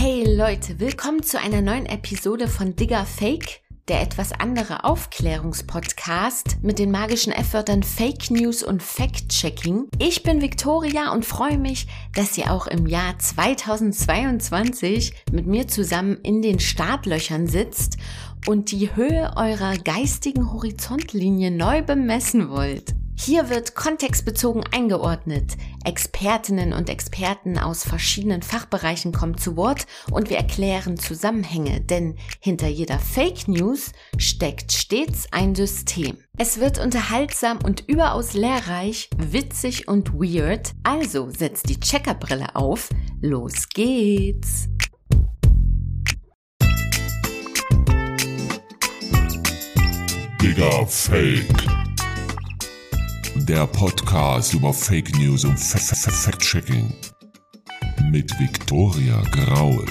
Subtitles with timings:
[0.00, 6.78] Hey Leute, willkommen zu einer neuen Episode von Digger Fake, der etwas andere Aufklärungspodcast mit
[6.78, 9.88] den magischen F-Wörtern Fake News und Fact-Checking.
[9.98, 16.16] Ich bin Victoria und freue mich, dass ihr auch im Jahr 2022 mit mir zusammen
[16.22, 17.96] in den Startlöchern sitzt
[18.46, 22.94] und die Höhe eurer geistigen Horizontlinie neu bemessen wollt.
[23.20, 25.56] Hier wird kontextbezogen eingeordnet.
[25.84, 32.68] Expertinnen und Experten aus verschiedenen Fachbereichen kommen zu Wort und wir erklären Zusammenhänge, denn hinter
[32.68, 36.18] jeder Fake News steckt stets ein System.
[36.38, 42.88] Es wird unterhaltsam und überaus lehrreich, witzig und weird, also setzt die Checkerbrille auf,
[43.20, 44.68] los geht's!
[50.40, 51.87] Digga Fake.
[53.48, 56.94] Der Podcast über Fake News und Fact-Checking.
[58.10, 59.86] Mit Viktoria Graul.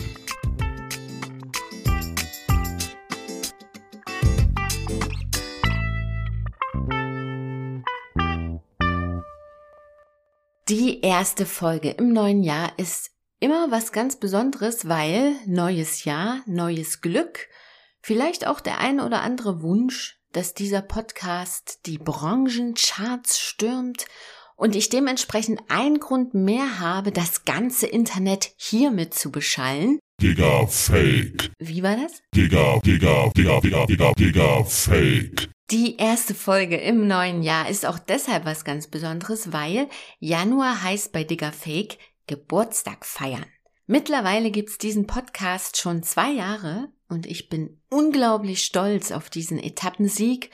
[10.70, 17.02] Die erste Folge im neuen Jahr ist immer was ganz Besonderes, weil neues Jahr, neues
[17.02, 17.48] Glück,
[18.04, 24.06] vielleicht auch der ein oder andere Wunsch, dass dieser Podcast die Branchencharts stürmt
[24.56, 30.00] und ich dementsprechend einen Grund mehr habe, das ganze Internet hiermit zu beschallen.
[30.22, 31.52] Digga Fake.
[31.60, 32.24] Wie war das?
[32.36, 35.50] Digga, Digga, Digga, Digga, Digga, Digga Fake.
[35.70, 41.12] Die erste Folge im neuen Jahr ist auch deshalb was ganz Besonderes, weil Januar heißt
[41.12, 43.46] bei Digger Fake Geburtstag feiern.
[43.90, 50.52] Mittlerweile gibt's diesen Podcast schon zwei Jahre und ich bin unglaublich stolz auf diesen Etappensieg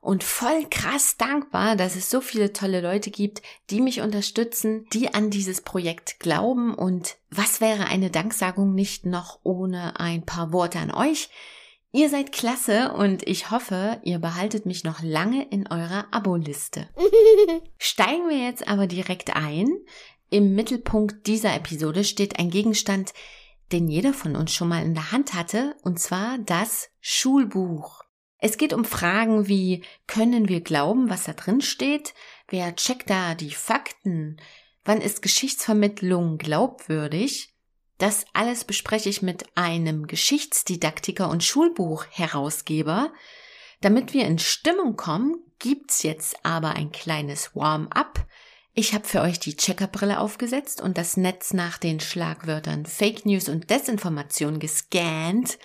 [0.00, 5.12] und voll krass dankbar, dass es so viele tolle Leute gibt, die mich unterstützen, die
[5.12, 10.78] an dieses Projekt glauben und was wäre eine Danksagung nicht noch ohne ein paar Worte
[10.78, 11.28] an euch?
[11.90, 16.88] Ihr seid klasse und ich hoffe, ihr behaltet mich noch lange in eurer Abo-Liste.
[17.78, 19.70] Steigen wir jetzt aber direkt ein.
[20.28, 23.12] Im Mittelpunkt dieser Episode steht ein Gegenstand,
[23.72, 28.02] den jeder von uns schon mal in der Hand hatte, und zwar das Schulbuch.
[28.38, 32.14] Es geht um Fragen wie, können wir glauben, was da drin steht?
[32.48, 34.40] Wer checkt da die Fakten?
[34.84, 37.54] Wann ist Geschichtsvermittlung glaubwürdig?
[37.98, 43.12] Das alles bespreche ich mit einem Geschichtsdidaktiker und Schulbuchherausgeber.
[43.80, 48.26] Damit wir in Stimmung kommen, gibt's jetzt aber ein kleines Warm-up.
[48.78, 53.48] Ich habe für euch die Checkerbrille aufgesetzt und das Netz nach den Schlagwörtern Fake News
[53.48, 55.58] und Desinformation gescannt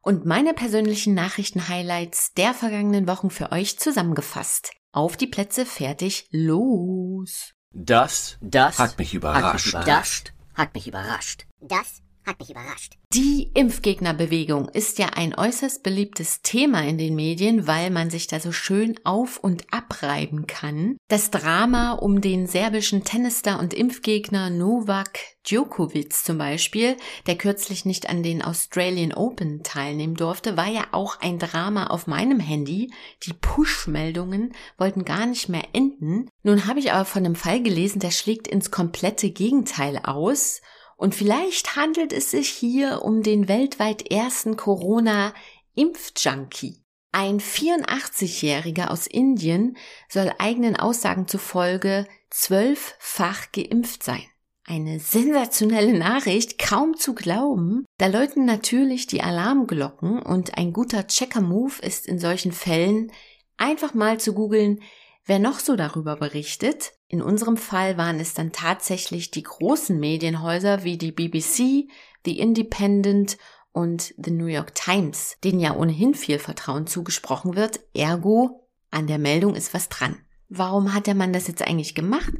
[0.00, 4.70] und meine persönlichen Nachrichten-Highlights der vergangenen Wochen für euch zusammengefasst.
[4.92, 7.54] Auf die Plätze, fertig, los!
[7.72, 9.74] Das, Das hat mich überrascht.
[9.74, 10.22] Das
[10.54, 11.46] hat mich überrascht.
[11.60, 12.94] Das hat mich überrascht.
[13.12, 18.40] Die Impfgegnerbewegung ist ja ein äußerst beliebtes Thema in den Medien, weil man sich da
[18.40, 20.96] so schön auf und abreiben kann.
[21.08, 26.96] Das Drama um den serbischen Tennisstar und Impfgegner Novak Djokovic zum Beispiel,
[27.26, 32.06] der kürzlich nicht an den Australian Open teilnehmen durfte, war ja auch ein Drama auf
[32.06, 32.92] meinem Handy.
[33.24, 36.30] Die Push-Meldungen wollten gar nicht mehr enden.
[36.44, 40.60] Nun habe ich aber von einem Fall gelesen, der schlägt ins komplette Gegenteil aus.
[41.02, 46.84] Und vielleicht handelt es sich hier um den weltweit ersten Corona-Impfjunkie.
[47.10, 49.76] Ein 84-Jähriger aus Indien
[50.08, 54.22] soll eigenen Aussagen zufolge zwölffach geimpft sein.
[54.64, 57.84] Eine sensationelle Nachricht, kaum zu glauben.
[57.98, 63.10] Da läuten natürlich die Alarmglocken und ein guter Checker-Move ist in solchen Fällen
[63.56, 64.80] einfach mal zu googeln,
[65.26, 66.92] wer noch so darüber berichtet.
[67.08, 71.88] In unserem Fall waren es dann tatsächlich die großen Medienhäuser wie die BBC,
[72.24, 73.38] The Independent
[73.72, 77.80] und The New York Times, denen ja ohnehin viel Vertrauen zugesprochen wird.
[77.94, 80.18] Ergo, an der Meldung ist was dran.
[80.54, 82.32] Warum hat der Mann das jetzt eigentlich gemacht?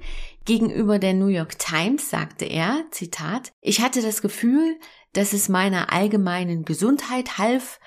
[0.44, 4.78] Gegenüber der New York Times sagte er, Zitat, ich hatte das Gefühl,
[5.14, 7.80] dass es meiner allgemeinen Gesundheit half,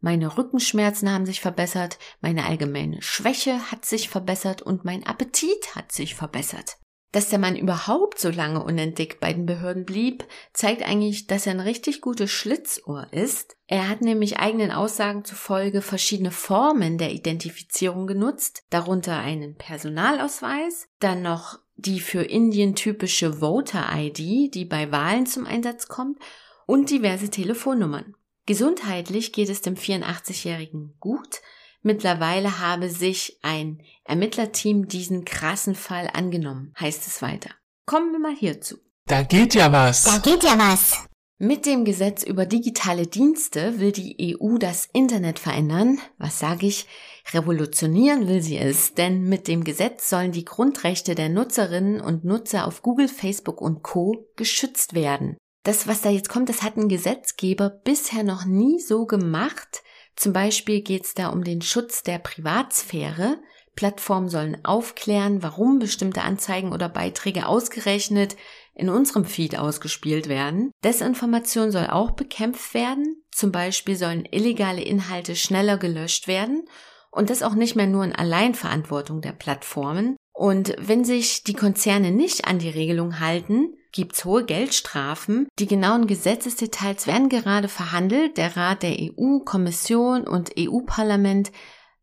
[0.00, 5.92] meine Rückenschmerzen haben sich verbessert, meine allgemeine Schwäche hat sich verbessert und mein Appetit hat
[5.92, 6.78] sich verbessert.
[7.12, 11.54] Dass der Mann überhaupt so lange unentdeckt bei den Behörden blieb, zeigt eigentlich, dass er
[11.54, 13.56] ein richtig gutes Schlitzohr ist.
[13.66, 21.22] Er hat nämlich eigenen Aussagen zufolge verschiedene Formen der Identifizierung genutzt, darunter einen Personalausweis, dann
[21.22, 26.18] noch die für Indien typische Voter-ID, die bei Wahlen zum Einsatz kommt,
[26.66, 28.14] und diverse Telefonnummern.
[28.50, 31.40] Gesundheitlich geht es dem 84-Jährigen gut.
[31.82, 37.50] Mittlerweile habe sich ein Ermittlerteam diesen krassen Fall angenommen, heißt es weiter.
[37.86, 38.78] Kommen wir mal hierzu.
[39.06, 40.02] Da geht ja was.
[40.02, 41.06] Da geht ja was.
[41.38, 46.00] Mit dem Gesetz über digitale Dienste will die EU das Internet verändern.
[46.18, 46.88] Was sage ich?
[47.32, 52.66] Revolutionieren will sie es, denn mit dem Gesetz sollen die Grundrechte der Nutzerinnen und Nutzer
[52.66, 55.36] auf Google, Facebook und Co geschützt werden.
[55.62, 59.82] Das, was da jetzt kommt, das hat ein Gesetzgeber bisher noch nie so gemacht.
[60.16, 63.38] Zum Beispiel geht es da um den Schutz der Privatsphäre.
[63.76, 68.36] Plattformen sollen aufklären, warum bestimmte Anzeigen oder Beiträge ausgerechnet
[68.74, 70.72] in unserem Feed ausgespielt werden.
[70.82, 73.22] Desinformation soll auch bekämpft werden.
[73.30, 76.64] Zum Beispiel sollen illegale Inhalte schneller gelöscht werden
[77.10, 80.16] und das auch nicht mehr nur in Alleinverantwortung der Plattformen.
[80.32, 85.48] Und wenn sich die Konzerne nicht an die Regelung halten, gibt's hohe Geldstrafen.
[85.58, 88.36] Die genauen Gesetzesdetails werden gerade verhandelt.
[88.36, 91.50] Der Rat der EU, Kommission und EU-Parlament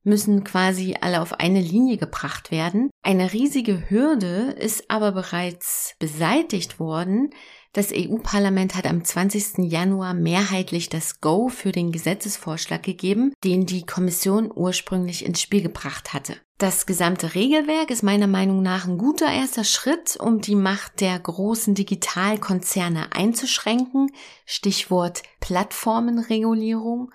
[0.08, 2.90] müssen quasi alle auf eine Linie gebracht werden.
[3.04, 7.30] Eine riesige Hürde ist aber bereits beseitigt worden.
[7.74, 9.70] Das EU-Parlament hat am 20.
[9.70, 16.14] Januar mehrheitlich das Go für den Gesetzesvorschlag gegeben, den die Kommission ursprünglich ins Spiel gebracht
[16.14, 16.38] hatte.
[16.58, 21.20] Das gesamte Regelwerk ist meiner Meinung nach ein guter erster Schritt, um die Macht der
[21.20, 24.10] großen Digitalkonzerne einzuschränken.
[24.44, 27.12] Stichwort Plattformenregulierung.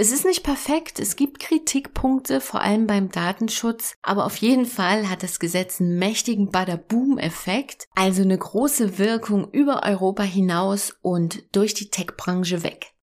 [0.00, 5.10] Es ist nicht perfekt, es gibt Kritikpunkte, vor allem beim Datenschutz, aber auf jeden Fall
[5.10, 11.74] hat das Gesetz einen mächtigen Bada-Boom-Effekt, also eine große Wirkung über Europa hinaus und durch
[11.74, 12.94] die Tech-Branche weg.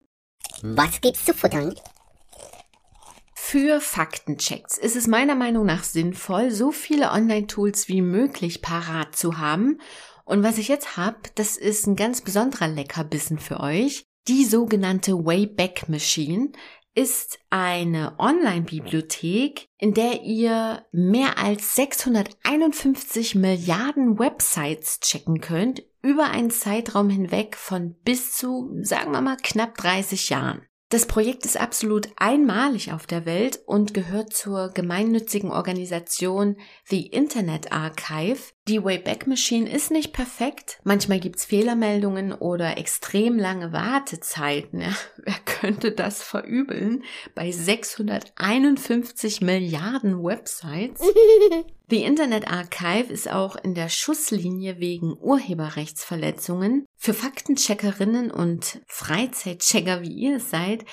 [0.64, 1.76] Was gibt's zu futtern?
[3.36, 9.38] Für Faktenchecks ist es meiner Meinung nach sinnvoll, so viele Online-Tools wie möglich parat zu
[9.38, 9.80] haben.
[10.26, 14.08] Und was ich jetzt habe, das ist ein ganz besonderer Leckerbissen für euch.
[14.28, 16.50] Die sogenannte Wayback Machine
[16.98, 26.50] ist eine Online-Bibliothek, in der ihr mehr als 651 Milliarden Websites checken könnt über einen
[26.50, 30.66] Zeitraum hinweg von bis zu, sagen wir mal, knapp 30 Jahren.
[30.90, 36.56] Das Projekt ist absolut einmalig auf der Welt und gehört zur gemeinnützigen Organisation
[36.86, 38.40] The Internet Archive.
[38.70, 40.80] Die Wayback Machine ist nicht perfekt.
[40.86, 44.80] Manchmal gibt's Fehlermeldungen oder extrem lange Wartezeiten.
[44.88, 47.04] Ja, wer könnte das verübeln
[47.36, 51.02] bei 651 Milliarden Websites?
[51.90, 56.86] The Internet Archive ist auch in der Schusslinie wegen Urheberrechtsverletzungen.
[56.98, 60.84] Für Faktencheckerinnen und Freizeitchecker, wie ihr es seid,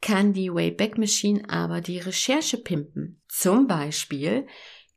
[0.00, 3.20] kann die Wayback Machine aber die Recherche pimpen.
[3.28, 4.46] Zum Beispiel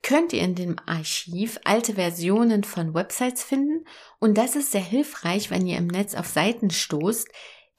[0.02, 3.86] könnt ihr in dem Archiv alte Versionen von Websites finden
[4.20, 7.28] und das ist sehr hilfreich, wenn ihr im Netz auf Seiten stoßt,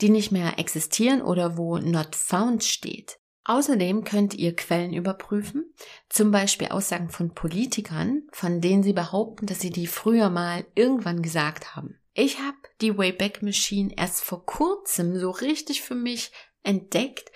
[0.02, 3.18] die nicht mehr existieren oder wo not found steht.
[3.44, 5.74] Außerdem könnt ihr Quellen überprüfen,
[6.08, 11.22] zum Beispiel Aussagen von Politikern, von denen sie behaupten, dass sie die früher mal irgendwann
[11.22, 11.98] gesagt haben.
[12.14, 16.30] Ich habe die Wayback Machine erst vor kurzem so richtig für mich
[16.62, 17.32] entdeckt.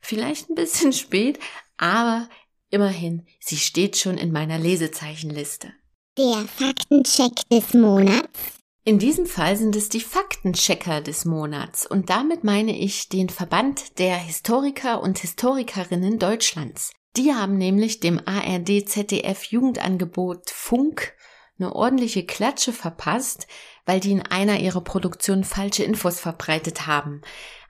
[0.00, 1.38] Vielleicht ein bisschen spät,
[1.78, 2.28] aber
[2.68, 5.72] immerhin, sie steht schon in meiner Lesezeichenliste.
[6.18, 8.61] Der Faktencheck des Monats.
[8.84, 14.00] In diesem Fall sind es die Faktenchecker des Monats und damit meine ich den Verband
[14.00, 16.92] der Historiker und Historikerinnen Deutschlands.
[17.16, 21.14] Die haben nämlich dem ARD ZDF Jugendangebot Funk
[21.60, 23.46] eine ordentliche Klatsche verpasst,
[23.86, 27.20] weil die in einer ihrer Produktionen falsche Infos verbreitet haben.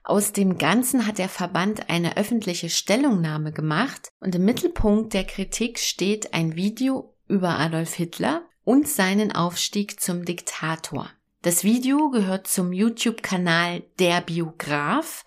[0.03, 5.77] Aus dem Ganzen hat der Verband eine öffentliche Stellungnahme gemacht und im Mittelpunkt der Kritik
[5.77, 11.09] steht ein Video über Adolf Hitler, und seinen Aufstieg zum Diktator.
[11.41, 15.25] Das Video gehört zum YouTube-Kanal Der Biograf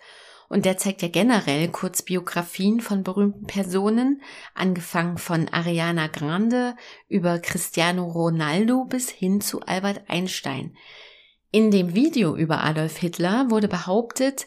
[0.49, 4.21] und der zeigt ja generell Kurzbiografien von berühmten Personen,
[4.53, 6.75] angefangen von Ariana Grande
[7.07, 10.75] über Cristiano Ronaldo bis hin zu Albert Einstein.
[11.51, 14.45] In dem Video über Adolf Hitler wurde behauptet,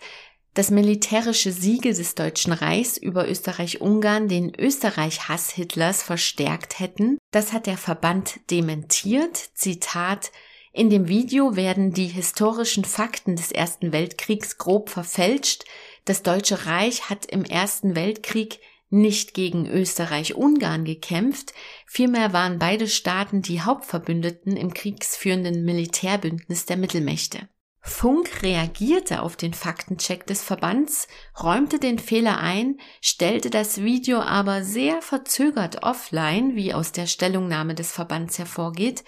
[0.54, 7.18] das militärische Siege des Deutschen Reichs über Österreich-Ungarn den Österreich-Hass Hitlers verstärkt hätten.
[7.30, 9.36] Das hat der Verband dementiert.
[9.54, 10.32] Zitat
[10.72, 15.64] In dem Video werden die historischen Fakten des Ersten Weltkriegs grob verfälscht.
[16.04, 18.58] Das Deutsche Reich hat im Ersten Weltkrieg
[18.90, 21.54] nicht gegen Österreich-Ungarn gekämpft,
[21.86, 27.48] vielmehr waren beide Staaten die Hauptverbündeten im kriegsführenden Militärbündnis der Mittelmächte.
[27.82, 31.08] Funk reagierte auf den Faktencheck des Verbands,
[31.42, 37.74] räumte den Fehler ein, stellte das Video aber sehr verzögert offline, wie aus der Stellungnahme
[37.74, 39.02] des Verbands hervorgeht.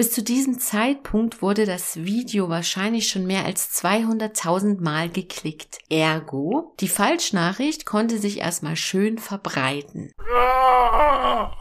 [0.00, 5.76] Bis zu diesem Zeitpunkt wurde das Video wahrscheinlich schon mehr als 200.000 Mal geklickt.
[5.90, 10.10] Ergo, die Falschnachricht konnte sich erstmal schön verbreiten.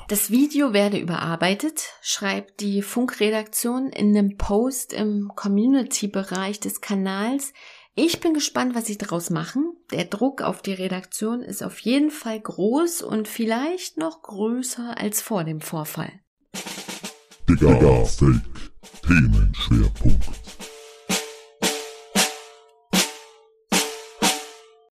[0.08, 7.52] Das Video werde überarbeitet, schreibt die Funkredaktion in einem Post im Community-Bereich des Kanals.
[7.94, 9.76] Ich bin gespannt, was sie daraus machen.
[9.92, 15.22] Der Druck auf die Redaktion ist auf jeden Fall groß und vielleicht noch größer als
[15.22, 16.14] vor dem Vorfall.
[17.50, 18.42] Digga, Digga Fake.
[19.08, 20.24] Themenschwerpunkt.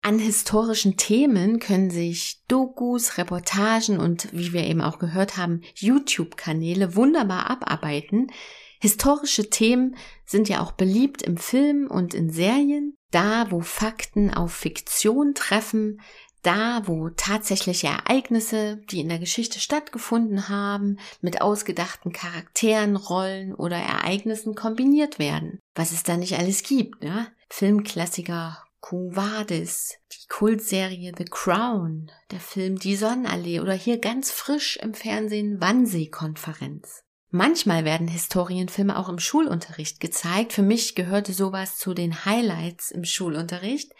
[0.01, 6.95] An historischen Themen können sich Dokus, Reportagen und, wie wir eben auch gehört haben, YouTube-Kanäle
[6.95, 8.31] wunderbar abarbeiten.
[8.79, 12.95] Historische Themen sind ja auch beliebt im Film und in Serien.
[13.11, 15.99] Da, wo Fakten auf Fiktion treffen,
[16.45, 23.77] da, wo tatsächliche Ereignisse, die in der Geschichte stattgefunden haben, mit ausgedachten Charakteren, Rollen oder
[23.77, 25.59] Ereignissen kombiniert werden.
[25.73, 27.27] Was es da nicht alles gibt, ne?
[27.49, 34.77] Filmklassiker Quo Vadis, die Kultserie The Crown, der Film Die Sonnenallee oder hier ganz frisch
[34.77, 37.01] im Fernsehen Wannsee-Konferenz.
[37.31, 40.53] Manchmal werden Historienfilme auch im Schulunterricht gezeigt.
[40.53, 43.91] Für mich gehörte sowas zu den Highlights im Schulunterricht.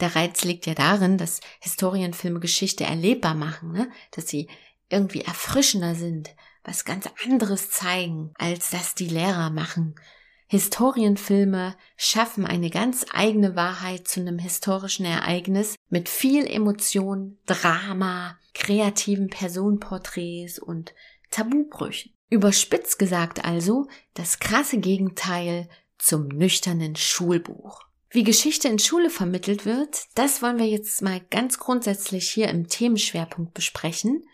[0.00, 3.90] Der Reiz liegt ja darin, dass Historienfilme Geschichte erlebbar machen, ne?
[4.12, 4.48] dass sie
[4.88, 9.94] irgendwie erfrischender sind, was ganz anderes zeigen, als das die Lehrer machen.
[10.48, 19.28] Historienfilme schaffen eine ganz eigene Wahrheit zu einem historischen Ereignis mit viel Emotion, Drama, kreativen
[19.28, 20.92] Personenporträts und
[21.30, 22.12] Tabubrüchen.
[22.30, 27.89] Überspitzt gesagt also das krasse Gegenteil zum nüchternen Schulbuch.
[28.12, 32.66] Wie Geschichte in Schule vermittelt wird, das wollen wir jetzt mal ganz grundsätzlich hier im
[32.66, 34.24] Themenschwerpunkt besprechen.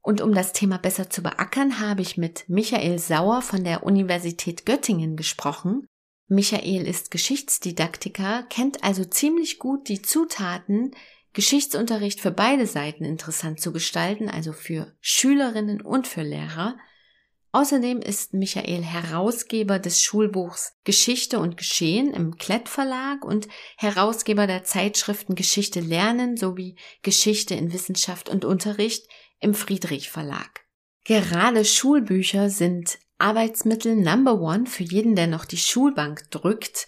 [0.00, 4.64] Und um das Thema besser zu beackern, habe ich mit Michael Sauer von der Universität
[4.64, 5.86] Göttingen gesprochen.
[6.26, 10.92] Michael ist Geschichtsdidaktiker, kennt also ziemlich gut die Zutaten,
[11.34, 16.78] Geschichtsunterricht für beide Seiten interessant zu gestalten, also für Schülerinnen und für Lehrer–
[17.54, 24.64] Außerdem ist Michael Herausgeber des Schulbuchs Geschichte und Geschehen im Klett Verlag und Herausgeber der
[24.64, 29.06] Zeitschriften Geschichte lernen sowie Geschichte in Wissenschaft und Unterricht
[29.38, 30.62] im Friedrich Verlag.
[31.04, 36.86] Gerade Schulbücher sind Arbeitsmittel Number One für jeden, der noch die Schulbank drückt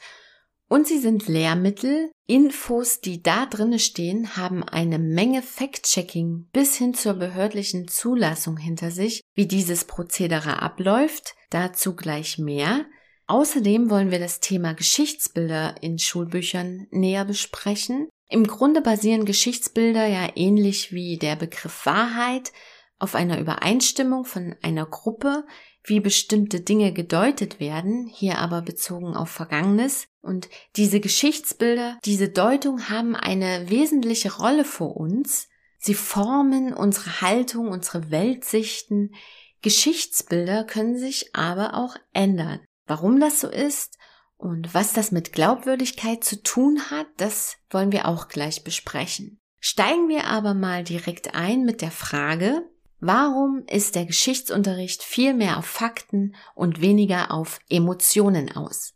[0.74, 2.10] und sie sind Lehrmittel.
[2.26, 8.90] Infos, die da drinne stehen, haben eine Menge Fact-Checking bis hin zur behördlichen Zulassung hinter
[8.90, 11.36] sich, wie dieses Prozedere abläuft.
[11.50, 12.86] Dazu gleich mehr.
[13.28, 18.08] Außerdem wollen wir das Thema Geschichtsbilder in Schulbüchern näher besprechen.
[18.28, 22.52] Im Grunde basieren Geschichtsbilder ja ähnlich wie der Begriff Wahrheit
[22.98, 25.44] auf einer Übereinstimmung von einer Gruppe,
[25.84, 30.06] wie bestimmte Dinge gedeutet werden, hier aber bezogen auf Vergangenes.
[30.22, 35.48] Und diese Geschichtsbilder, diese Deutung haben eine wesentliche Rolle vor uns.
[35.78, 39.14] Sie formen unsere Haltung, unsere Weltsichten.
[39.60, 42.60] Geschichtsbilder können sich aber auch ändern.
[42.86, 43.98] Warum das so ist
[44.38, 49.38] und was das mit Glaubwürdigkeit zu tun hat, das wollen wir auch gleich besprechen.
[49.60, 52.62] Steigen wir aber mal direkt ein mit der Frage,
[53.00, 58.94] Warum ist der Geschichtsunterricht viel mehr auf Fakten und weniger auf Emotionen aus?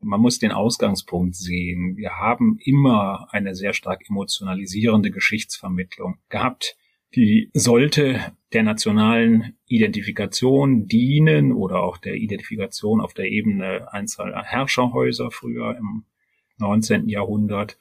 [0.00, 1.96] Man muss den Ausgangspunkt sehen.
[1.96, 6.76] Wir haben immer eine sehr stark emotionalisierende Geschichtsvermittlung gehabt,
[7.14, 15.30] die sollte der nationalen Identifikation dienen oder auch der Identifikation auf der Ebene einzelner Herrscherhäuser
[15.30, 16.04] früher im
[16.58, 17.08] 19.
[17.08, 17.76] Jahrhundert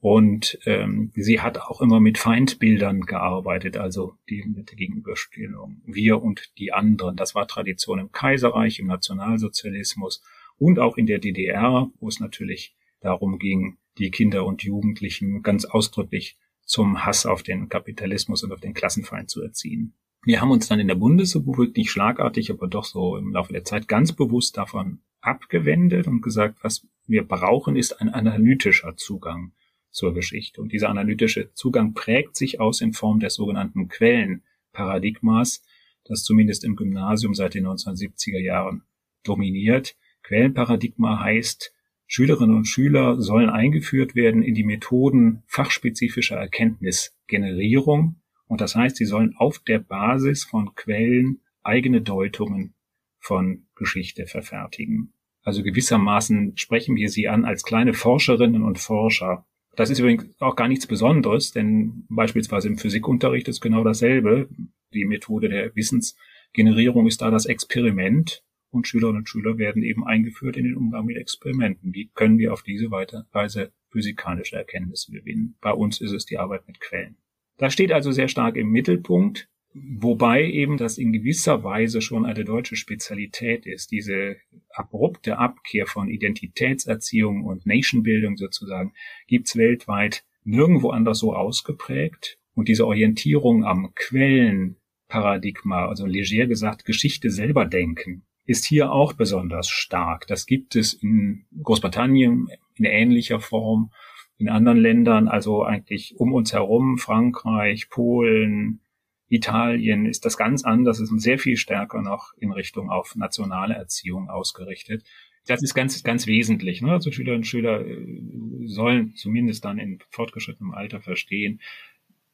[0.00, 5.82] und ähm, sie hat auch immer mit Feindbildern gearbeitet, also die mit der Gegenüberstellung.
[5.86, 7.16] Wir und die anderen.
[7.16, 10.22] Das war Tradition im Kaiserreich, im Nationalsozialismus
[10.56, 15.64] und auch in der DDR, wo es natürlich darum ging, die Kinder und Jugendlichen ganz
[15.64, 19.94] ausdrücklich zum Hass auf den Kapitalismus und auf den Klassenfeind zu erziehen.
[20.22, 23.64] Wir haben uns dann in der Bundesrepublik nicht schlagartig, aber doch so im Laufe der
[23.64, 29.52] Zeit ganz bewusst davon abgewendet und gesagt, was wir brauchen, ist ein analytischer Zugang
[29.98, 30.60] zur Geschichte.
[30.60, 35.64] Und dieser analytische Zugang prägt sich aus in Form des sogenannten Quellenparadigmas,
[36.04, 38.84] das zumindest im Gymnasium seit den 1970er Jahren
[39.24, 39.96] dominiert.
[40.22, 41.74] Quellenparadigma heißt,
[42.06, 48.20] Schülerinnen und Schüler sollen eingeführt werden in die Methoden fachspezifischer Erkenntnisgenerierung.
[48.46, 52.72] Und das heißt, sie sollen auf der Basis von Quellen eigene Deutungen
[53.18, 55.12] von Geschichte verfertigen.
[55.42, 59.44] Also gewissermaßen sprechen wir sie an als kleine Forscherinnen und Forscher
[59.78, 64.48] das ist übrigens auch gar nichts Besonderes, denn beispielsweise im Physikunterricht ist genau dasselbe.
[64.92, 70.56] Die Methode der Wissensgenerierung ist da das Experiment und Schülerinnen und Schüler werden eben eingeführt
[70.56, 71.94] in den Umgang mit Experimenten.
[71.94, 75.54] Wie können wir auf diese Weise physikalische Erkenntnisse gewinnen?
[75.60, 77.16] Bei uns ist es die Arbeit mit Quellen.
[77.56, 82.44] Das steht also sehr stark im Mittelpunkt, wobei eben das in gewisser Weise schon eine
[82.44, 83.90] deutsche Spezialität ist.
[83.90, 84.36] Diese
[84.70, 88.92] abrupte Abkehr von Identitätserziehung und Nationbildung sozusagen
[89.26, 92.38] gibt's weltweit nirgendwo anders so ausgeprägt.
[92.54, 99.68] Und diese Orientierung am Quellenparadigma, also leger gesagt Geschichte selber denken, ist hier auch besonders
[99.68, 100.26] stark.
[100.26, 103.92] Das gibt es in Großbritannien in ähnlicher Form,
[104.38, 108.80] in anderen Ländern, also eigentlich um uns herum, Frankreich, Polen,
[109.28, 114.28] Italien, ist das ganz anders, ist sehr viel stärker noch in Richtung auf nationale Erziehung
[114.28, 115.04] ausgerichtet.
[115.46, 116.82] Das ist ganz, ganz wesentlich.
[116.82, 116.92] Ne?
[116.92, 121.60] Also Schülerinnen und Schüler äh, sollen zumindest dann in fortgeschrittenem Alter verstehen,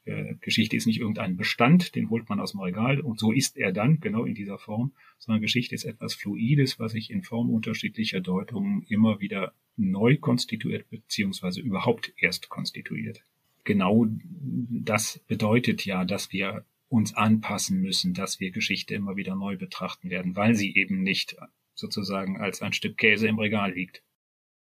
[0.05, 3.57] äh, Geschichte ist nicht irgendein Bestand, den holt man aus dem Regal und so ist
[3.57, 7.51] er dann, genau in dieser Form, sondern Geschichte ist etwas Fluides, was sich in Form
[7.51, 13.25] unterschiedlicher Deutungen immer wieder neu konstituiert, beziehungsweise überhaupt erst konstituiert.
[13.65, 19.57] Genau das bedeutet ja, dass wir uns anpassen müssen, dass wir Geschichte immer wieder neu
[19.57, 21.37] betrachten werden, weil sie eben nicht
[21.75, 24.03] sozusagen als ein Stück Käse im Regal liegt.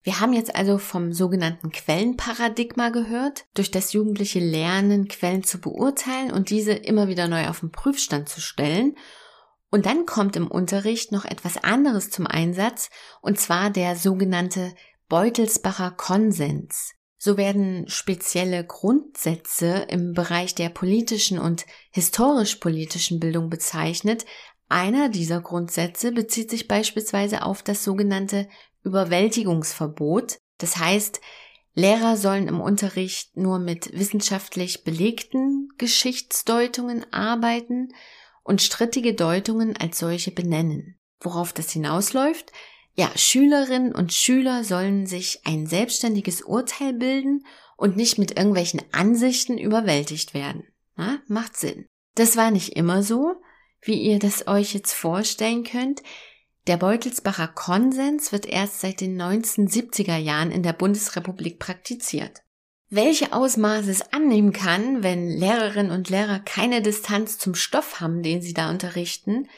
[0.05, 6.33] Wir haben jetzt also vom sogenannten Quellenparadigma gehört, durch das Jugendliche lernen, Quellen zu beurteilen
[6.33, 8.97] und diese immer wieder neu auf den Prüfstand zu stellen.
[9.71, 14.75] Und dann kommt im Unterricht noch etwas anderes zum Einsatz, und zwar der sogenannte
[15.09, 16.95] Beutelsbacher Konsens.
[17.25, 24.27] So werden spezielle Grundsätze im Bereich der politischen und historisch-politischen Bildung bezeichnet.
[24.69, 28.49] Einer dieser Grundsätze bezieht sich beispielsweise auf das sogenannte
[28.83, 30.41] Überwältigungsverbot.
[30.59, 31.21] Das heißt,
[31.75, 37.91] Lehrer sollen im Unterricht nur mit wissenschaftlich belegten Geschichtsdeutungen arbeiten
[38.43, 40.99] und strittige Deutungen als solche benennen.
[41.21, 42.51] Worauf das hinausläuft?
[42.95, 47.45] Ja, Schülerinnen und Schüler sollen sich ein selbstständiges Urteil bilden
[47.77, 50.65] und nicht mit irgendwelchen Ansichten überwältigt werden.
[50.97, 51.87] Na, macht Sinn.
[52.15, 53.35] Das war nicht immer so,
[53.81, 56.03] wie ihr das euch jetzt vorstellen könnt.
[56.67, 62.43] Der Beutelsbacher Konsens wird erst seit den 1970er Jahren in der Bundesrepublik praktiziert.
[62.89, 68.43] Welche Ausmaße es annehmen kann, wenn Lehrerinnen und Lehrer keine Distanz zum Stoff haben, den
[68.43, 69.49] sie da unterrichten,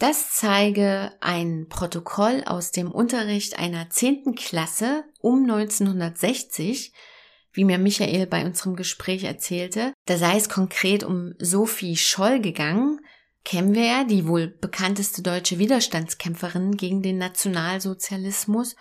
[0.00, 6.92] das zeige ein Protokoll aus dem Unterricht einer zehnten Klasse um 1960,
[7.52, 9.92] wie mir Michael bei unserem Gespräch erzählte.
[10.06, 13.00] Da sei es konkret um Sophie Scholl gegangen,
[13.44, 18.76] kennen wir ja, die wohl bekannteste deutsche Widerstandskämpferin gegen den Nationalsozialismus.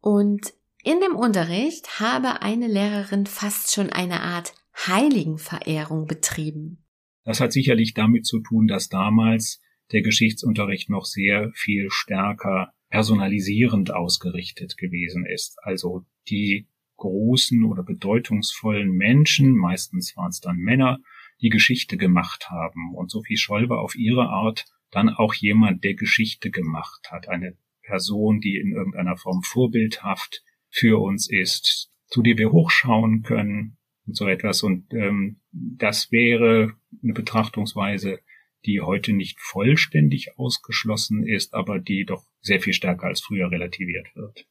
[0.00, 0.54] Und
[0.84, 4.54] in dem Unterricht habe eine Lehrerin fast schon eine Art
[4.86, 6.84] Heiligenverehrung betrieben.
[7.24, 9.60] Das hat sicherlich damit zu tun, dass damals
[9.92, 15.58] der Geschichtsunterricht noch sehr viel stärker personalisierend ausgerichtet gewesen ist.
[15.62, 20.98] Also die großen oder bedeutungsvollen Menschen, meistens waren es dann Männer,
[21.40, 22.94] die Geschichte gemacht haben.
[22.94, 27.28] Und Sophie Scholl war auf ihre Art dann auch jemand, der Geschichte gemacht hat.
[27.28, 33.78] Eine Person, die in irgendeiner Form vorbildhaft für uns ist, zu der wir hochschauen können
[34.06, 34.62] und so etwas.
[34.62, 38.20] Und ähm, das wäre eine Betrachtungsweise,
[38.66, 44.08] die heute nicht vollständig ausgeschlossen ist, aber die doch sehr viel stärker als früher relativiert
[44.14, 44.46] wird.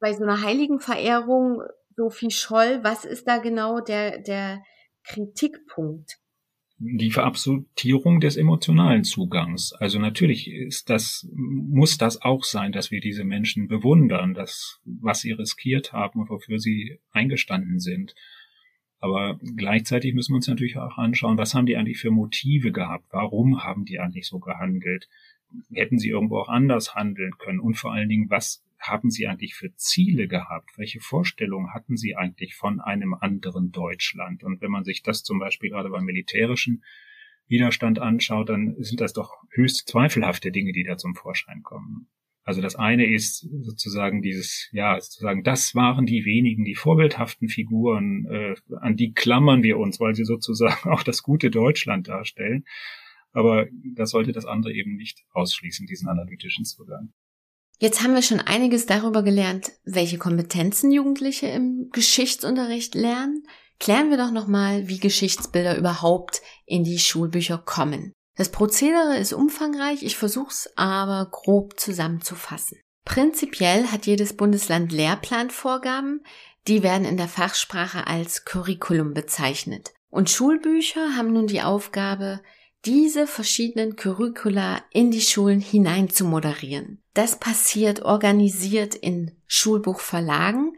[0.00, 1.62] Bei so einer heiligen Verehrung,
[1.96, 4.62] Sophie Scholl, was ist da genau der, der
[5.04, 6.18] Kritikpunkt?
[6.84, 9.72] die Verabsolutierung des emotionalen Zugangs.
[9.72, 15.20] Also natürlich ist das, muss das auch sein, dass wir diese Menschen bewundern, das, was
[15.20, 18.14] sie riskiert haben und wofür sie eingestanden sind.
[19.02, 23.06] Aber gleichzeitig müssen wir uns natürlich auch anschauen, was haben die eigentlich für Motive gehabt?
[23.10, 25.08] Warum haben die eigentlich so gehandelt?
[25.74, 27.58] Hätten sie irgendwo auch anders handeln können?
[27.58, 30.70] Und vor allen Dingen, was haben Sie eigentlich für Ziele gehabt?
[30.76, 34.44] Welche Vorstellungen hatten Sie eigentlich von einem anderen Deutschland?
[34.44, 36.84] Und wenn man sich das zum Beispiel gerade beim militärischen
[37.48, 42.08] Widerstand anschaut, dann sind das doch höchst zweifelhafte Dinge, die da zum Vorschein kommen.
[42.44, 48.26] Also das eine ist sozusagen dieses, ja, sozusagen, das waren die wenigen, die vorbildhaften Figuren,
[48.26, 52.64] äh, an die klammern wir uns, weil sie sozusagen auch das gute Deutschland darstellen.
[53.32, 57.12] Aber das sollte das andere eben nicht ausschließen, diesen analytischen Zugang.
[57.78, 63.42] Jetzt haben wir schon einiges darüber gelernt, welche Kompetenzen Jugendliche im Geschichtsunterricht lernen.
[63.80, 68.12] Klären wir doch nochmal, wie Geschichtsbilder überhaupt in die Schulbücher kommen.
[68.36, 72.78] Das Prozedere ist umfangreich, ich versuche es aber grob zusammenzufassen.
[73.04, 76.24] Prinzipiell hat jedes Bundesland Lehrplanvorgaben,
[76.68, 79.92] die werden in der Fachsprache als Curriculum bezeichnet.
[80.08, 82.40] Und Schulbücher haben nun die Aufgabe,
[82.84, 87.02] diese verschiedenen Curricula in die Schulen hinein zu moderieren.
[87.14, 90.76] Das passiert organisiert in Schulbuchverlagen.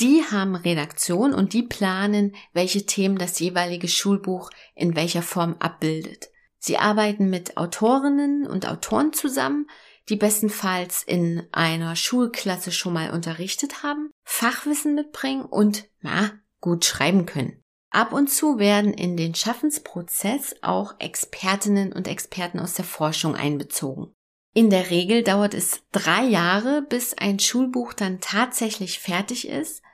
[0.00, 6.28] Die haben Redaktion und die planen, welche Themen das jeweilige Schulbuch in welcher Form abbildet.
[6.66, 9.70] Sie arbeiten mit Autorinnen und Autoren zusammen,
[10.08, 17.24] die bestenfalls in einer Schulklasse schon mal unterrichtet haben, Fachwissen mitbringen und, na, gut schreiben
[17.24, 17.62] können.
[17.90, 24.12] Ab und zu werden in den Schaffensprozess auch Expertinnen und Experten aus der Forschung einbezogen.
[24.52, 29.84] In der Regel dauert es drei Jahre, bis ein Schulbuch dann tatsächlich fertig ist.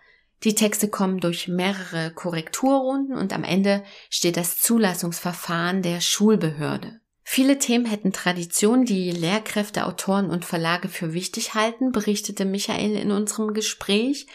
[0.45, 7.01] Die Texte kommen durch mehrere Korrekturrunden und am Ende steht das Zulassungsverfahren der Schulbehörde.
[7.23, 13.13] Viele Themen hätten Tradition, die Lehrkräfte, Autoren und Verlage für wichtig halten, berichtete Michael in
[13.13, 14.27] unserem Gespräch,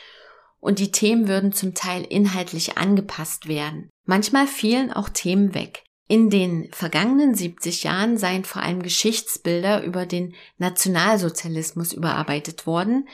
[0.60, 3.90] und die Themen würden zum Teil inhaltlich angepasst werden.
[4.06, 5.84] Manchmal fielen auch Themen weg.
[6.08, 13.08] In den vergangenen 70 Jahren seien vor allem Geschichtsbilder über den Nationalsozialismus überarbeitet worden.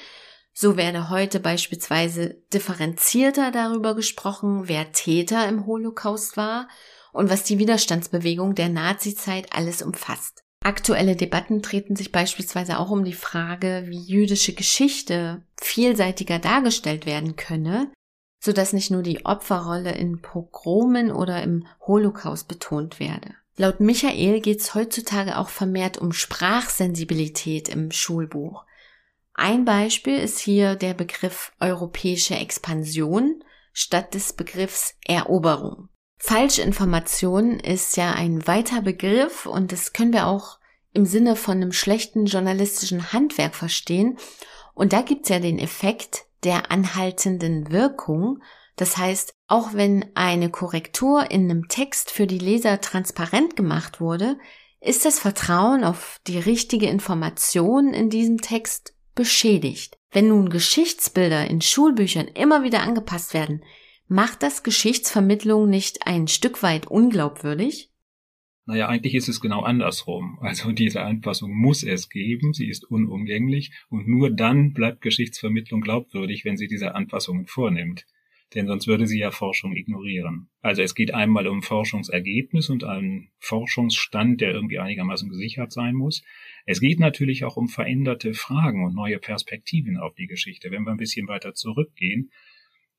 [0.54, 6.68] So werde heute beispielsweise differenzierter darüber gesprochen, wer Täter im Holocaust war
[7.12, 10.44] und was die Widerstandsbewegung der Nazizeit alles umfasst.
[10.64, 17.36] Aktuelle Debatten treten sich beispielsweise auch um die Frage, wie jüdische Geschichte vielseitiger dargestellt werden
[17.36, 17.92] könne,
[18.40, 23.36] so dass nicht nur die Opferrolle in Pogromen oder im Holocaust betont werde.
[23.58, 28.66] Laut Michael geht es heutzutage auch vermehrt um Sprachsensibilität im Schulbuch.
[29.34, 35.90] Ein Beispiel ist hier der Begriff europäische Expansion statt des Begriffs Eroberung.
[36.18, 40.60] Falschinformation ist ja ein weiter Begriff und das können wir auch
[40.94, 44.18] im Sinne von einem schlechten journalistischen Handwerk verstehen.
[44.76, 48.42] Und da gibt's ja den Effekt der anhaltenden Wirkung.
[48.76, 54.38] Das heißt, auch wenn eine Korrektur in einem Text für die Leser transparent gemacht wurde,
[54.80, 59.98] ist das Vertrauen auf die richtige Information in diesem Text beschädigt.
[60.12, 63.64] Wenn nun Geschichtsbilder in Schulbüchern immer wieder angepasst werden,
[64.08, 67.90] Macht das Geschichtsvermittlung nicht ein Stück weit unglaubwürdig?
[68.66, 70.38] Naja, eigentlich ist es genau andersrum.
[70.42, 76.46] Also diese Anpassung muss es geben, sie ist unumgänglich und nur dann bleibt Geschichtsvermittlung glaubwürdig,
[76.46, 78.06] wenn sie diese Anpassungen vornimmt.
[78.56, 80.50] Denn sonst würde sie ja Forschung ignorieren.
[80.62, 86.24] Also es geht einmal um Forschungsergebnis und einen Forschungsstand, der irgendwie einigermaßen gesichert sein muss.
[86.66, 90.72] Es geht natürlich auch um veränderte Fragen und neue Perspektiven auf die Geschichte.
[90.72, 92.32] Wenn wir ein bisschen weiter zurückgehen,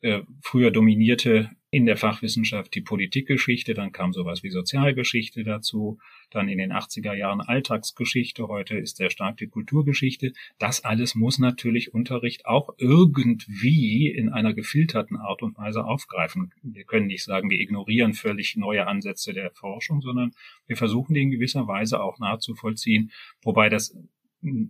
[0.00, 5.98] äh, früher dominierte in der Fachwissenschaft die Politikgeschichte, dann kam sowas wie Sozialgeschichte dazu,
[6.30, 10.34] dann in den 80er Jahren Alltagsgeschichte, heute ist sehr stark die Kulturgeschichte.
[10.60, 16.54] Das alles muss natürlich Unterricht auch irgendwie in einer gefilterten Art und Weise aufgreifen.
[16.62, 20.30] Wir können nicht sagen, wir ignorieren völlig neue Ansätze der Forschung, sondern
[20.68, 23.10] wir versuchen die in gewisser Weise auch nachzuvollziehen,
[23.42, 23.96] wobei das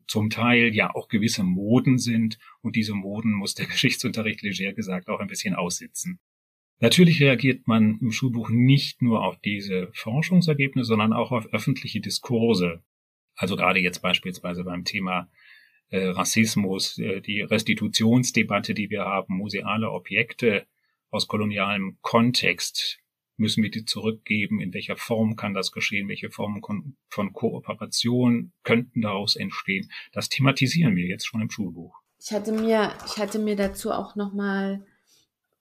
[0.07, 5.11] zum Teil ja auch gewisse Moden sind und diese Moden muss der Geschichtsunterricht leger gesagt
[5.11, 6.19] auch ein bisschen aussitzen.
[6.85, 12.83] Natürlich reagiert man im Schulbuch nicht nur auf diese Forschungsergebnisse, sondern auch auf öffentliche Diskurse.
[13.37, 15.31] Also gerade jetzt beispielsweise beim Thema
[15.89, 20.67] äh, Rassismus, äh, die Restitutionsdebatte, die wir haben, museale Objekte
[21.09, 22.99] aus kolonialem Kontext,
[23.39, 24.61] müssen wir die zurückgeben?
[24.61, 26.07] In welcher Form kann das geschehen?
[26.09, 26.61] Welche Formen
[27.09, 29.91] von Kooperation könnten daraus entstehen?
[30.13, 31.97] Das thematisieren wir jetzt schon im Schulbuch.
[32.21, 34.85] Ich hatte mir, ich hatte mir dazu auch noch mal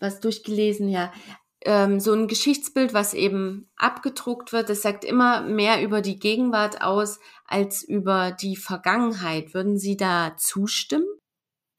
[0.03, 1.11] was durchgelesen, ja.
[1.65, 6.81] Ähm, so ein Geschichtsbild, was eben abgedruckt wird, das sagt immer mehr über die Gegenwart
[6.81, 9.53] aus als über die Vergangenheit.
[9.53, 11.07] Würden Sie da zustimmen?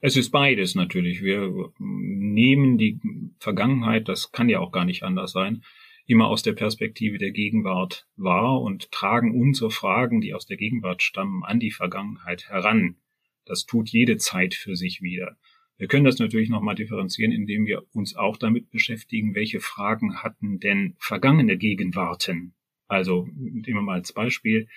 [0.00, 1.22] Es ist beides natürlich.
[1.22, 3.00] Wir nehmen die
[3.38, 5.62] Vergangenheit, das kann ja auch gar nicht anders sein,
[6.06, 11.02] immer aus der Perspektive der Gegenwart wahr und tragen unsere Fragen, die aus der Gegenwart
[11.02, 12.96] stammen, an die Vergangenheit heran.
[13.46, 15.36] Das tut jede Zeit für sich wieder.
[15.76, 20.60] Wir können das natürlich nochmal differenzieren, indem wir uns auch damit beschäftigen, welche Fragen hatten
[20.60, 22.54] denn vergangene Gegenwarten.
[22.86, 24.68] Also nehmen wir mal als Beispiel,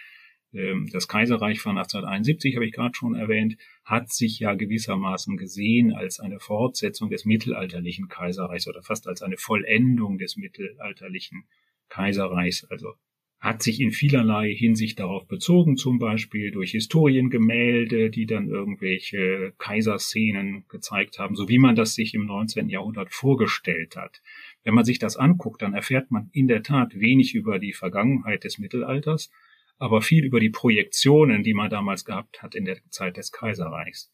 [0.53, 5.93] ähm, das Kaiserreich von 1871, habe ich gerade schon erwähnt, hat sich ja gewissermaßen gesehen
[5.93, 11.45] als eine Fortsetzung des mittelalterlichen Kaiserreichs oder fast als eine Vollendung des mittelalterlichen
[11.89, 12.65] Kaiserreichs.
[12.65, 12.95] Also
[13.39, 20.65] hat sich in vielerlei Hinsicht darauf bezogen, zum Beispiel durch Historiengemälde, die dann irgendwelche Kaiserszenen
[20.67, 22.69] gezeigt haben, so wie man das sich im 19.
[22.69, 24.21] Jahrhundert vorgestellt hat.
[24.63, 28.43] Wenn man sich das anguckt, dann erfährt man in der Tat wenig über die Vergangenheit
[28.43, 29.31] des Mittelalters,
[29.77, 34.11] aber viel über die Projektionen, die man damals gehabt hat in der Zeit des Kaiserreichs.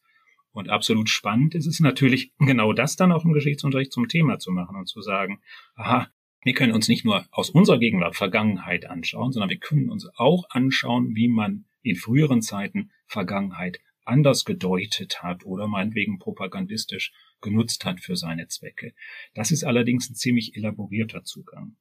[0.52, 4.52] Und absolut spannend ist es natürlich, genau das dann auch im Geschichtsunterricht zum Thema zu
[4.52, 5.40] machen und zu sagen,
[5.74, 6.08] aha,
[6.44, 10.44] Wir können uns nicht nur aus unserer Gegenwart Vergangenheit anschauen, sondern wir können uns auch
[10.50, 18.00] anschauen, wie man in früheren Zeiten Vergangenheit anders gedeutet hat oder meinetwegen propagandistisch genutzt hat
[18.00, 18.92] für seine Zwecke.
[19.34, 21.76] Das ist allerdings ein ziemlich elaborierter Zugang.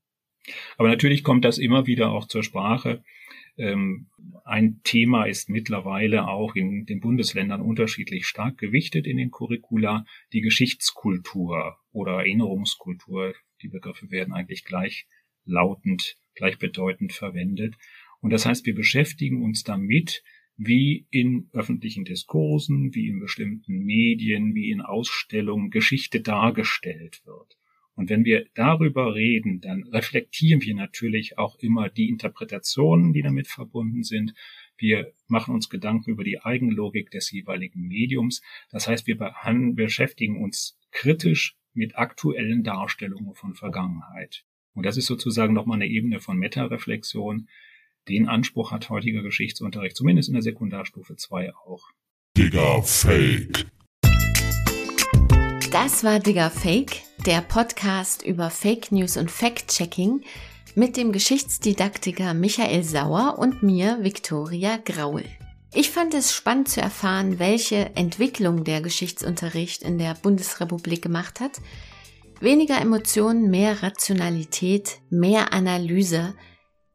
[0.77, 3.03] Aber natürlich kommt das immer wieder auch zur Sprache.
[3.57, 4.07] Ähm,
[4.45, 10.41] ein Thema ist mittlerweile auch in den Bundesländern unterschiedlich stark gewichtet in den Curricula, die
[10.41, 13.33] Geschichtskultur oder Erinnerungskultur.
[13.63, 17.75] Die Begriffe werden eigentlich gleichlautend, gleichbedeutend verwendet.
[18.21, 20.23] Und das heißt, wir beschäftigen uns damit,
[20.55, 27.57] wie in öffentlichen Diskursen, wie in bestimmten Medien, wie in Ausstellungen Geschichte dargestellt wird.
[27.95, 33.47] Und wenn wir darüber reden, dann reflektieren wir natürlich auch immer die Interpretationen, die damit
[33.47, 34.33] verbunden sind.
[34.77, 38.41] Wir machen uns Gedanken über die Eigenlogik des jeweiligen Mediums.
[38.71, 39.17] Das heißt, wir
[39.75, 44.43] beschäftigen uns kritisch mit aktuellen Darstellungen von Vergangenheit.
[44.73, 47.47] Und das ist sozusagen nochmal eine Ebene von Metareflexion.
[48.07, 51.91] Den Anspruch hat heutiger Geschichtsunterricht, zumindest in der Sekundarstufe 2 auch.
[52.35, 53.65] Digga Fake.
[55.71, 60.21] Das war Digger Fake, der Podcast über Fake News und Fact-Checking
[60.75, 65.23] mit dem Geschichtsdidaktiker Michael Sauer und mir, Viktoria Graul.
[65.75, 71.61] Ich fand es spannend zu erfahren, welche Entwicklung der Geschichtsunterricht in der Bundesrepublik gemacht hat.
[72.39, 76.35] Weniger Emotionen, mehr Rationalität, mehr Analyse.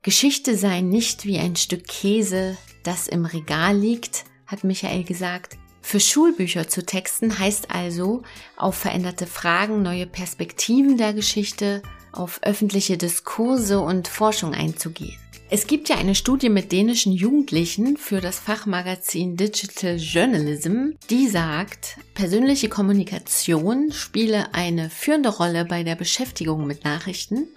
[0.03, 5.59] Geschichte sei nicht wie ein Stück Käse, das im Regal liegt, hat Michael gesagt.
[5.83, 8.23] Für Schulbücher zu texten heißt also,
[8.57, 15.19] auf veränderte Fragen, neue Perspektiven der Geschichte, auf öffentliche Diskurse und Forschung einzugehen.
[15.51, 21.97] Es gibt ja eine Studie mit dänischen Jugendlichen für das Fachmagazin Digital Journalism, die sagt,
[22.13, 27.49] persönliche Kommunikation spiele eine führende Rolle bei der Beschäftigung mit Nachrichten.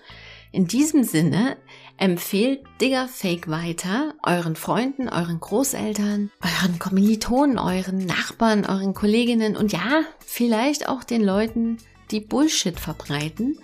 [0.53, 1.57] In diesem Sinne
[1.97, 9.73] empfehlt Digger Fake weiter euren Freunden, euren Großeltern, euren Kommilitonen, euren Nachbarn, euren Kolleginnen und
[9.73, 11.77] ja, vielleicht auch den Leuten,
[12.11, 13.57] die Bullshit verbreiten.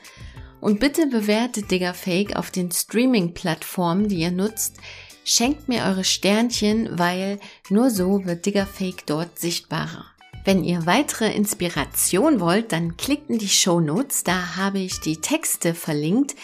[0.67, 4.75] Und bitte bewertet Digger Fake auf den Streaming-Plattformen, die ihr nutzt.
[5.23, 10.03] Schenkt mir eure Sternchen, weil nur so wird Digger Fake dort sichtbarer.
[10.43, 15.15] Wenn ihr weitere Inspiration wollt, dann klickt in die Show Notes, da habe ich die
[15.15, 16.35] Texte verlinkt,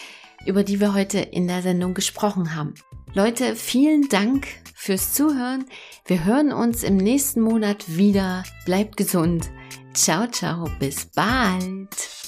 [0.46, 2.72] über die wir heute in der Sendung gesprochen haben.
[3.12, 5.66] Leute, vielen Dank fürs Zuhören.
[6.06, 8.44] Wir hören uns im nächsten Monat wieder.
[8.64, 9.50] Bleibt gesund.
[9.92, 12.23] Ciao, ciao, bis bald.